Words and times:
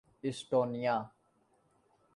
Estonia 0.23 0.95